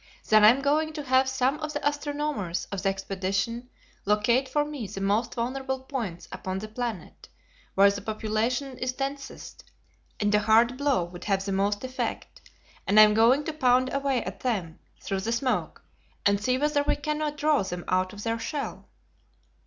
[0.27, 3.69] Then I am going to have some of the astronomers of the expedition
[4.03, 7.29] locate for me the most vulnerable points upon the planet,
[7.75, 9.63] where the population is densest
[10.19, 12.41] and a hard blow would have the most effect,
[12.87, 15.83] and I am going to pound away at them, through the smoke,
[16.25, 18.87] and see whether we cannot draw them out of their shell."